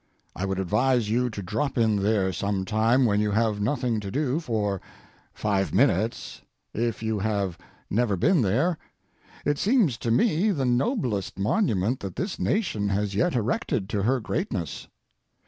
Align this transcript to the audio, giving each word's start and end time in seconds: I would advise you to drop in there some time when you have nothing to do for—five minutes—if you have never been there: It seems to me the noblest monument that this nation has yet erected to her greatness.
I 0.35 0.45
would 0.45 0.57
advise 0.57 1.11
you 1.11 1.29
to 1.29 1.43
drop 1.43 1.77
in 1.77 1.97
there 1.97 2.33
some 2.33 2.65
time 2.65 3.05
when 3.05 3.19
you 3.19 3.29
have 3.29 3.61
nothing 3.61 3.99
to 3.99 4.09
do 4.09 4.39
for—five 4.39 5.75
minutes—if 5.75 7.03
you 7.03 7.19
have 7.19 7.55
never 7.87 8.17
been 8.17 8.41
there: 8.41 8.79
It 9.45 9.59
seems 9.59 9.97
to 9.99 10.09
me 10.09 10.49
the 10.49 10.65
noblest 10.65 11.37
monument 11.37 11.99
that 11.99 12.15
this 12.15 12.39
nation 12.39 12.89
has 12.89 13.13
yet 13.13 13.35
erected 13.35 13.87
to 13.89 14.01
her 14.01 14.19
greatness. 14.19 14.87